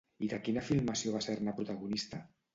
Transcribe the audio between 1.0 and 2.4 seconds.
va ser-ne protagonista?